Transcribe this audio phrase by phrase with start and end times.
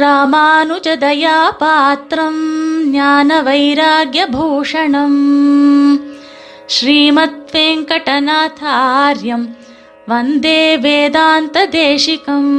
[0.00, 2.42] ராமானுஜதயாபாத்திரம்
[2.92, 5.18] ஞானவைராகியபூஷணம்
[6.66, 9.56] ஸ்ரீமத் வெங்கடநாதாரியம்
[10.06, 12.52] வந்தே வேதாந்ததேசிகம்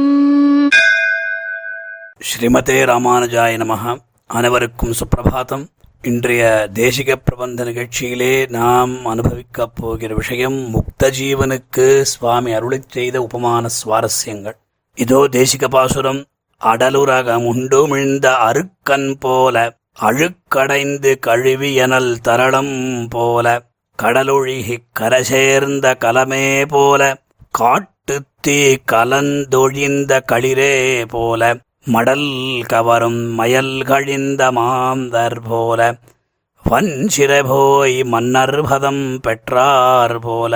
[2.28, 5.66] ஸ்ரீமதே ராமானுஜாய நமக அனைவருக்கும் சுப்பிரபாதம்.
[6.02, 14.56] இன்றைய தேசிக பிரபந்த நிகழ்ச்சியிலே நாம் அனுபவிக்கப் போகிற விஷயம் முக்த ஜீவனுக்கு சுவாமி அருளி செய்த உபமான சுவாரஸ்யங்கள்.
[14.94, 16.24] இதோ தேசிக பாசுரம்
[16.60, 19.56] அடலுரக முண்டுமிழ்ந்த அருக்கன் போல
[20.00, 22.76] அழுக்கடைந்து கழுவியனல் தரளம்
[23.08, 23.46] போல
[23.98, 27.02] கடலொழிகிக் கரசேர்ந்த கலமே போல
[27.54, 28.58] காட்டுத்தீ
[28.92, 30.74] கலந்தொழிந்த களிரே
[31.06, 31.42] போல
[31.86, 32.28] மடல்
[32.66, 35.80] கவரும் மயல் கழிந்த மாந்தர் போல
[36.64, 40.54] வன்சிறபோய் மன்னர் பதம் பெற்றார் போல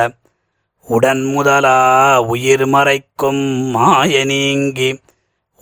[0.86, 1.78] உடன் முதலா
[2.26, 4.90] உயிர் மறைக்கும் மாய நீங்கி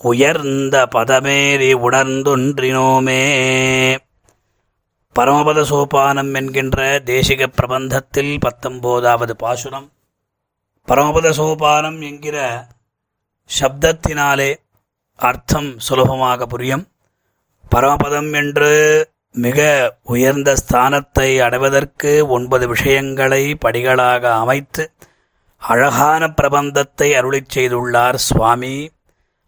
[0.02, 3.22] உயர்ந்த பதமேறி உணர்ந்தொன்றினோமே.
[5.18, 9.92] பரமபத சோபானம் என்கின்ற தேசிக பிரபந்தத்தில் பத்தொன்பதாவது பாசுரம்.
[10.88, 12.66] பரமபத சோபானம் என்கிற
[13.60, 14.56] சப்தத்தினாலே
[15.16, 16.86] அர்த்தம் சுலபமாக புரியும்.
[17.74, 19.60] பரமபதம் என்று மிக
[20.02, 24.92] உயர்ந்த ஸ்தானத்தை அடைவதற்கு ஒன்பது விஷயங்களை படிகளாக அமைத்து
[25.56, 28.90] அழகான பிரபந்தத்தை அருளிச் செய்துள்ளார் சுவாமி.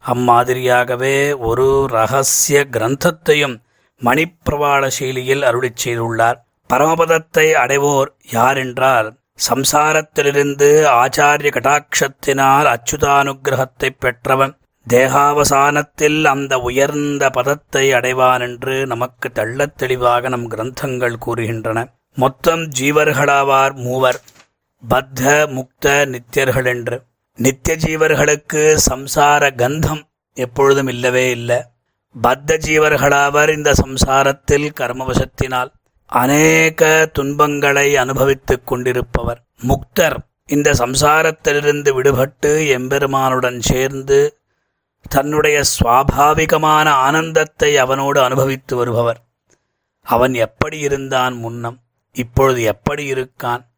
[0.06, 3.62] அம்மாதிரியாகவே ஒரு ரகசிய கிரந்தத்தையும்
[4.00, 6.38] மணிப்பிரவாள சீலியில் அருளிச் செய்துள்ளார்.
[6.72, 19.32] பரமபதத்தை அடைவோர் யாரென்றால் சம்சாரத்திலிருந்து ஆச்சாரிய கடாட்சத்தினால் அச்சுதானுகிரகத்தை பெற்றவன் தேகாவசானத்தில் அந்த உயர்ந்த பதத்தை அடைவான் என்று நமக்கு
[19.32, 21.86] தெள்ளத் தெளிவாக நம் கிரந்தங்கள் கூறுகின்றன.
[22.14, 24.20] மொத்தம் ஜீவர்களாவார் மூவர்
[24.88, 27.02] பத்த முக்த நித்தியர்கள் என்று
[27.36, 30.02] நித்திய ஜீவர்களுக்கு சம்சார கந்தம்
[30.34, 31.56] எப்பொழுதும் இல்லவே இல்லை.
[32.22, 35.72] பத்த ஜீவர்களாவர் இந்த சம்சாரத்தில் கர்மவசத்தினால்
[36.06, 39.44] அநேக துன்பங்களை அனுபவித்துக் கொண்டிருப்பவர்.
[39.62, 40.16] முக்தர்
[40.46, 44.38] இந்த சம்சாரத்திலிருந்து விடுபட்டு எம்பெருமானுடன் சேர்ந்து
[45.08, 49.20] தன்னுடைய சுவாபாவிகமான ஆனந்தத்தை அவனோடு அனுபவித்து வருபவர்.
[50.02, 51.78] அவன் எப்படி இருந்தான் முன்னம்?
[52.12, 53.71] இப்பொழுது எப்படி இருக்கான்?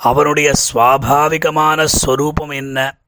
[0.00, 2.98] அவனுடைய சுவாபாவிகமான ஸ்வரூபம் என்ன?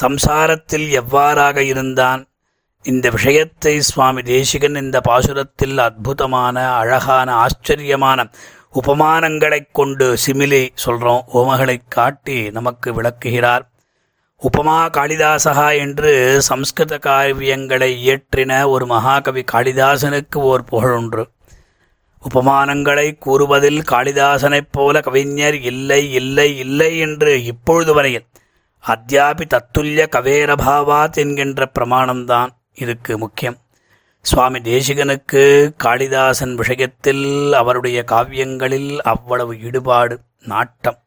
[0.00, 2.26] சம்சாரத்தில் எவ்வாறாக இருந்தான்?
[2.82, 8.28] இந்த விஷயத்தை சுவாமி தேசிகன் இந்த பாசுரத்தில் அற்புதமான அழகான ஆச்சரியமான
[8.82, 11.20] உபமானங்களைக் கொண்டு சிமிலி சொல்றோம்.
[11.34, 13.70] ஓமகளைக் காட்டி நமக்கு விளக்குகிறார்.
[14.42, 21.30] உபமா காளிதாசகா என்று சம்ஸ்கிருத காவியங்களை இயற்றின ஒரு மகாகவி காளிதாசனுக்கு ஓர் புகழொன்று
[22.28, 28.26] உபமானங்களை கூறுவதில் காளிதாசனைப் போல கவிஞர் இல்லை இல்லை இல்லை என்று இப்பொழுது வரையில்
[28.86, 33.56] அத்தியாபி தத்துல்ய கவேரபாவாத் என்கின்ற பிரமாணம்தான் இதுக்கு முக்கியம்.
[34.20, 40.98] சுவாமி தேசிகனுக்கு காளிதாசன் விஷயத்தில் அவருடைய காவியங்களில் அவ்வளவு ஈடுபாடு நாட்டம்.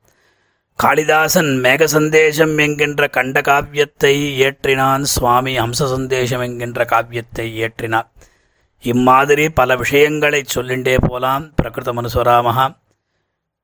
[0.76, 8.09] காளிதாசன் மேக சந்தேசம் என்கின்ற கண்ட காவியத்தை இயற்றினான் சுவாமி ஹம்ச சந்தேசம் என்கின்ற காவியத்தை இயற்றினார்.
[8.91, 12.66] இம்மாதிரி பல விஷயங்களை சொல்லிண்டே போலாம் பிரகிருத மனுஸ்வராமகா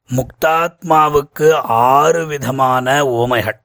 [0.09, 1.48] முக்தாத்மாவுக்கு
[1.90, 3.59] ஆறு விதமான ஓமைகள்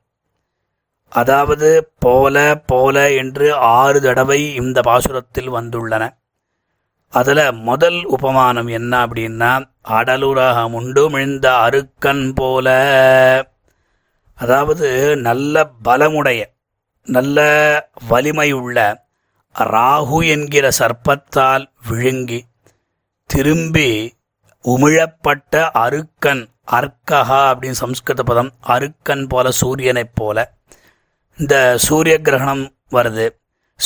[1.12, 1.68] அதாவது
[1.98, 2.36] போல
[2.66, 6.04] போல என்று ஆறு தடவை இந்த பாசுரத்தில் வந்துள்ளன.
[7.12, 9.50] அதில் முதல் உபமானம் என்ன அப்படின்னா
[9.88, 12.68] அடலுரக முண்டுமிழ்ந்த அருக்கன் போல.
[14.38, 16.42] அதாவது நல்ல பலமுடைய
[17.06, 17.38] நல்ல
[18.08, 18.78] வலிமை உள்ள
[19.58, 22.44] ராகு என்கிற சர்ப்பத்தால் விழுங்கி
[23.24, 24.14] திரும்பி
[24.64, 30.54] உமிழப்பட்ட அருக்கன் அர்க்கஹா அப்படின்னு சம்ஸ்கிருத பதம் அருக்கன் போல சூரியனைப் போல
[31.38, 33.28] இந்த சூரிய கிரகணம் வருது.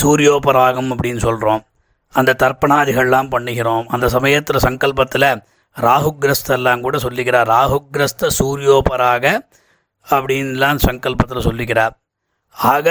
[0.03, 1.67] சூரியோபராகம் அப்படின்னு சொல்கிறோம்
[2.09, 3.87] அந்த தர்ப்பணாதிகள்லாம் பண்ணுகிறோம்.
[3.89, 5.43] அந்த சமயத்தில் சங்கல்பத்தில்
[5.77, 7.51] ராகுகிரஸ்தெல்லாம் கூட சொல்லிக்கிறார்.
[7.57, 9.41] ராகுகிரஸ்த சூரியோபராக
[10.09, 11.91] அப்படின்லாம் சங்கல்பத்தில் சொல்லிக்கிறார்.
[12.51, 12.89] ஆக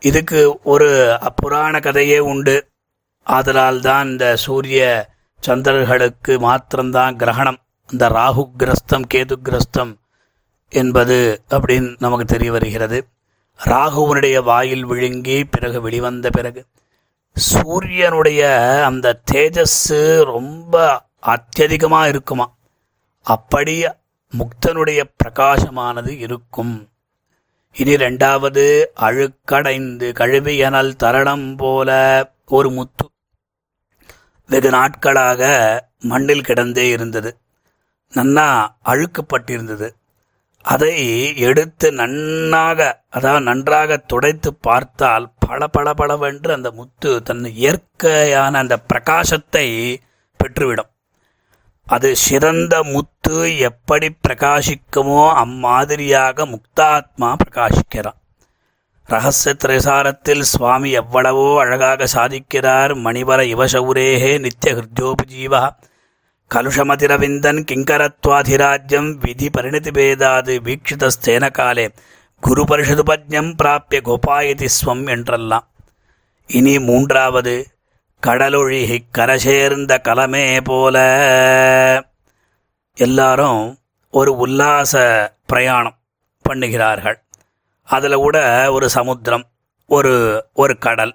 [0.00, 2.68] இதுக்கு ஒரு புராண கதையே உண்டு.
[3.22, 5.08] ஆதலால் தான் இந்த சூரிய
[5.46, 7.58] சந்திரர்களுக்கு மாத்திரம்தான் கிரகணம்.
[7.92, 9.98] இந்த ராகு கிரஸ்தம் கேது கிரஸ்தம்
[10.68, 13.08] என்பது அப்படின்னு நமக்கு தெரிய வருகிறது.
[13.64, 16.66] ராகுவனுடைய வாயில் விழுங்கி பிறகு வெளிவந்த பிறகு
[17.32, 18.50] சூரியனுடைய
[18.84, 22.56] அந்த தேஜஸ் ரொம்ப அத்தியதிகமாக இருக்குமா.
[23.22, 23.84] அப்படி
[24.38, 26.89] முக்தனுடைய பிரகாசமானது இருக்கும்.
[27.76, 31.90] இனி ரெண்டாவது அழுக்கடைந்து கழுவியனல் தரணம் போல
[32.46, 33.06] ஒரு முத்து
[34.48, 35.42] வெகு நாட்களாக
[36.00, 37.30] மண்ணில் கிடந்தே இருந்தது.
[38.14, 38.46] நன்னா
[38.84, 39.88] அழுக்கப்பட்டிருந்தது.
[40.64, 40.94] அதை
[41.36, 49.66] எடுத்து நன்னாக அதாவது நன்றாக துடைத்து பார்த்தால் பல பல பலவென்று அந்த முத்து தன் இயற்கையான அந்த பிரகாசத்தை
[50.40, 50.90] பெற்றுவிடும்.
[51.90, 58.18] அது சிறந்த முத்து எப்படி பிரகாசிக்குமோ அம்மாதிரியாக முக்தாத்மா பிரகாசிக்கிறான்
[59.08, 62.92] ரகசிய திரைசாரத்தில் சுவாமி எவ்வளவோ அழகாக சாதிக்கிறார்.
[63.04, 65.62] மணிவர இவசௌரேகே நித்திய ஹிருத்யோபஜீவா.
[66.50, 71.86] கலுஷமதிரவிந்தன் கிங்கரத்வாதிராஜ்யம் விதி பரிணதி பேதாது வீக்ஷிதஸ்தேன காலே.
[72.42, 75.66] குரு பரிஷதுபஜ்யம் பிராப்பிய கோபாயதி ஸ்வம் என்றெல்லாம்.
[76.50, 77.54] இனி மூன்றாவது
[78.26, 80.96] கடலொழிகை கரசேர்ந்த கலமே போல.
[82.94, 83.78] எல்லாரும்
[84.10, 84.92] ஒரு உல்லாச
[85.46, 85.98] பிரயாணம்
[86.48, 87.18] பண்ணுகிறார்கள்.
[87.84, 88.38] அதில் கூட
[88.72, 89.44] ஒரு சமுத்திரம்
[89.86, 90.12] ஒரு
[90.52, 91.14] ஒரு கடல்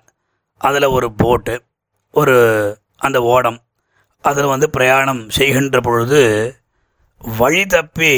[0.58, 1.64] அதில் ஒரு போட்டு
[2.12, 2.36] ஒரு
[2.98, 3.60] அந்த ஓடம்
[4.22, 6.22] அதில் வந்து பிரயாணம் செய்கின்ற பொழுது
[7.38, 8.14] வழி தப்பி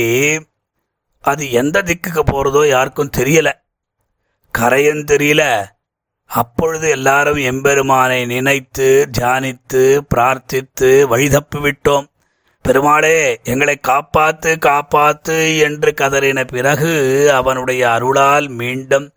[1.21, 3.53] அது எந்த திக்குக்கு போகிறதோ யாருக்கும் தெரியலை.
[4.53, 5.43] கரையும் தெரியல
[6.27, 12.07] அப்பொழுது எல்லாரும் எம்பெருமானை நினைத்து தியானித்து பிரார்த்தித்து வழி தப்பி விட்டோம்
[12.61, 16.91] பெருமாளே எங்களை காப்பாத்து காப்பாத்து என்று கதறின பிறகு
[17.33, 19.13] அவனுடைய அருளால் மீண்டும்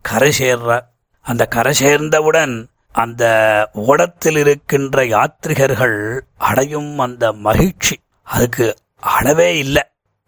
[0.00, 0.84] கரை சேர்றார்
[1.20, 3.24] அந்த கரை சேர்ந்தவுடன் அந்த
[3.72, 8.00] ஓடத்தில் இருக்கின்ற யாத்ரிகர்கள் அடையும் அந்த மகிழ்ச்சி.
[8.22, 9.82] அதுக்கு அளவே இல்லை.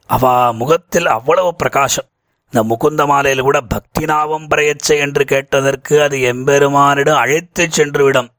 [0.06, 2.05] அவ முகத்தில் அவ்வளவு பிரகாசம்.
[2.53, 8.31] இந்த முகுந்த மாலையில் கூட பக்தினாவம் பிரயச்சை என்று கேட்டதற்கு அது எம்பெருமானிடம் அழைத்துச் சென்றுவிடும்.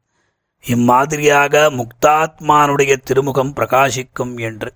[0.64, 4.70] இம்மாதிரியாக முக்தாத்மானுடைய திருமுகம் பிரகாசிக்கும் என்று.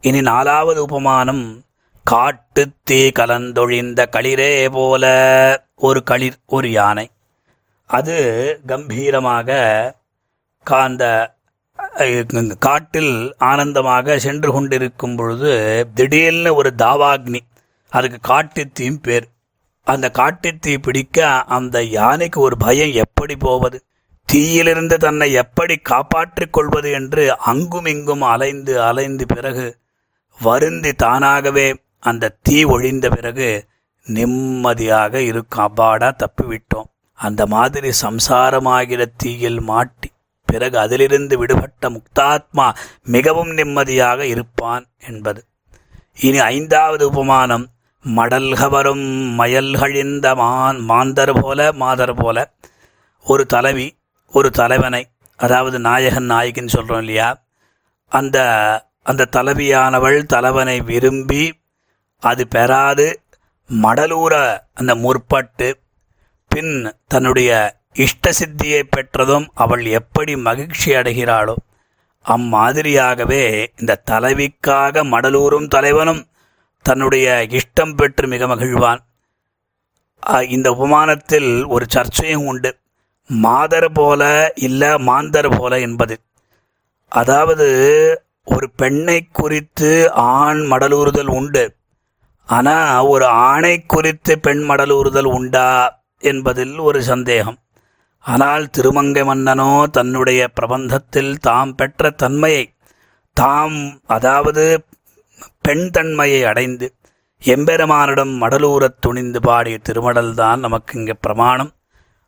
[0.00, 1.44] இனி நாலாவது உபமானம்
[2.04, 5.04] காட்டு தீ கலந்தொழிந்த களிரே போல
[5.76, 7.06] ஒரு களிர் ஒரு யானை.
[7.90, 8.16] அது
[8.66, 9.50] கம்பீரமாக
[10.66, 11.04] காந்த
[12.58, 15.52] காட்டில் ஆனந்தமாக சென்று கொண்டிருக்கும் பொழுது
[15.94, 17.40] திடீர்னு ஒரு தாவாக்னி
[17.92, 19.26] அதுக்கு காட்டுத்தீம் பேர்.
[19.84, 23.84] அந்த காட்டுத்தீ பிடிக்க அந்த யானைக்கு ஒரு பயம் எப்படி போவது?
[24.24, 29.66] தீயிலிருந்து தன்னை எப்படி காப்பாற்றிக் கொள்வது என்று அங்கும் இங்கும் அலைந்து அலைந்து பிறகு
[30.40, 31.66] வருந்தி தானாகவே
[32.00, 33.48] அந்த தீ ஒழிந்த பிறகு
[34.06, 36.88] நிம்மதியாக இருக்கும் அப்பாடா தப்பிவிட்டோம்.
[37.14, 40.10] அந்த மாதிரி சம்சாரமாகிற தீயில் மாட்டி
[40.44, 42.74] பிறகு அதிலிருந்து விடுபட்ட முக்தாத்மா
[43.04, 45.44] மிகவும் நிம்மதியாக இருப்பான் என்பது.
[46.20, 47.66] இனி ஐந்தாவது உபமானம்.
[48.04, 49.06] மடல்கவரும்
[49.38, 52.54] மயல்கழிந்த மான் மாந்தர் போல மாதர் போல
[53.20, 53.96] ஒரு தலைவி
[54.32, 55.06] ஒரு தலைவனை
[55.36, 57.44] அதாவது நாயகன் நாயகின்னு சொல்கிறோம் இல்லையா?
[58.08, 58.38] அந்த
[59.02, 61.60] அந்த தலைவியானவள் தலைவனை விரும்பி
[62.22, 63.22] அது பெறாது.
[63.70, 64.34] மடலூர
[64.74, 65.72] அந்த முற்பட்டு
[66.48, 67.50] பின் தன்னுடைய
[67.92, 71.54] இஷ்ட சித்தியை பெற்றதும் அவள் எப்படி மகிழ்ச்சி அடைகிறாளோ
[72.24, 76.26] அம்மாதிரியாகவே இந்த தலைவிக்காக மடலூரும் தலைவனும்
[76.84, 77.26] தன்னுடைய
[77.58, 79.02] இஷ்டம் பெற்று மிக மகிழ்வான்.
[80.54, 82.70] இந்த உபமானத்தில் ஒரு சர்ச்சையும் உண்டு.
[83.30, 84.22] மாதர் போல
[84.66, 86.16] இல்லை மாந்தர் போல என்பது.
[87.12, 87.68] அதாவது
[88.46, 89.90] ஒரு பெண்ணை குறித்து
[90.34, 91.64] ஆண் மடலூறுதல் உண்டு.
[92.48, 95.68] ஆனால் ஒரு ஆணை குறித்து பெண் மடலூறுதல் உண்டா
[96.22, 97.58] என்பதில் ஒரு சந்தேகம்.
[98.24, 102.64] ஆனால் திருமங்கை மன்னனோ தன்னுடைய பிரபந்தத்தில் தாம் பெற்ற தன்மையை
[103.36, 103.78] தாம்
[104.16, 104.64] அதாவது
[105.62, 106.94] பெண் தன்மையை அடைந்து
[107.44, 111.72] எம்பெருமானிடம் மடலூரத் துணிந்து பாடிய திருமடல்தான் நமக்கு இங்கே பிரமாணம்.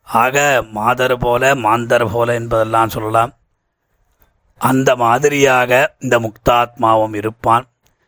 [0.02, 3.32] ஆக மாதர் போல மாந்தர் போல என்பதெல்லாம் சொல்லலாம்.
[4.58, 7.66] அந்த மாதிரியாக இந்த முக்தாத்மாவும் இருப்பான்.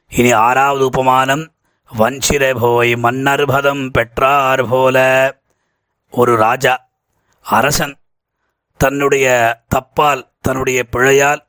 [0.09, 1.53] இனி ஆறாவது உபமானம்
[1.99, 4.97] வஞ்சிரை போய் மன்னர்பதம் பெற்றார் போல.
[6.11, 6.87] ஒரு ராஜா
[7.43, 7.97] அரசன்
[8.77, 9.27] தன்னுடைய
[9.75, 11.43] தப்பால் தன்னுடைய பிழையால்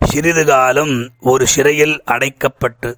[0.00, 2.90] சிறிது காலம் ஒரு சிறையில் அடைக்கப்பட்டு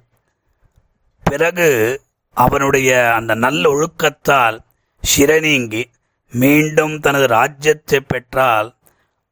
[1.23, 2.01] பிறகு
[2.33, 4.59] அவனுடைய அந்த நல்ல ஒழுக்கத்தால்
[5.01, 5.89] சிறை நீங்கி
[6.31, 8.75] மீண்டும் தனது ராஜ்யத்தை பெற்றால்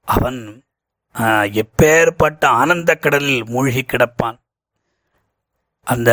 [0.05, 0.63] அவன்
[1.61, 4.39] எப்பேற்பட்ட ஆனந்தக் கடலில் மூழ்கி கிடப்பான்.
[5.83, 6.11] அந்த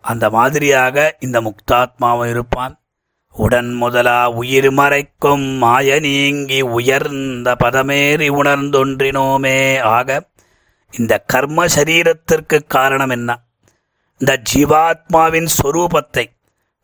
[0.00, 2.80] அந்த மாதிரியாக இந்த முக்தாத்மாவும் இருப்பான்.
[3.32, 10.28] உடன் முதலா உயிர் மறைக்கும் மாய நீங்கி உயர்ந்த பதமேறி உணர்ந்தொன்றினோமே ஆக
[10.98, 13.40] இந்த கர்ம சரீரத்திற்கு காரணம் என்ன?
[14.20, 16.24] இந்த ஜீவாத்மாவின் சொரூபத்தை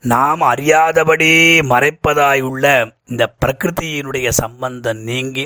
[0.05, 1.29] நாம் அறியாதபடி
[1.71, 2.67] மறைப்பதாயுள்ள
[3.05, 5.45] இந்த பிரகிருதியினுடைய சம்பந்தம் நீங்கி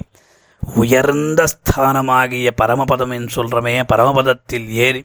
[0.62, 5.02] உயர்ந்த ஸ்தானமாகிய பரமபதம் என்று சொல்றமே பரமபதத்தில் ஏறி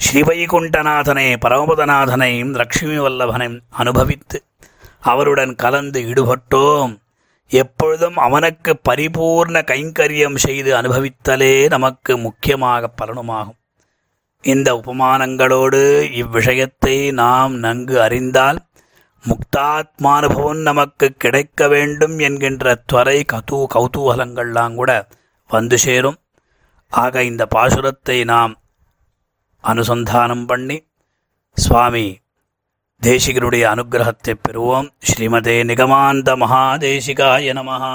[0.00, 4.40] ஸ்ரீவைகுண்டநாதனை பரமபதநாதனையும் லக்ஷ்மி வல்லபனையும் அனுபவித்து
[5.00, 6.94] அவருடன் கலந்து ஈடுபட்டோம்.
[7.50, 13.58] எப்பொழுதும் அவனுக்கு பரிபூர்ண கைங்கரியம் செய்து அனுபவித்தலே நமக்கு முக்கியமாக பலனுமாகும்.
[14.44, 15.80] இந்த உபமானங்களோடு
[16.12, 18.58] இவ்விஷயத்தை நாம் நன்கு அறிந்தால்
[19.24, 25.08] முக்தாத்மானுபவம் நமக்கு கிடைக்க வேண்டும் என்கின்ற துவரை கதூ கௌதூகலங்கள்லாம் கூட
[25.48, 26.18] வந்து சேரும்.
[26.88, 28.60] ஆக இந்த பாசுரத்தை நாம்
[29.64, 30.86] அனுசந்தானம் பண்ணி
[31.56, 32.18] சுவாமி
[33.02, 34.88] தேசிகருடைய அனுகிரகத்தை பெறுவோம்.
[35.08, 37.94] ஸ்ரீமதே நிகமாந்த மகாதேசிகாய நமஹா.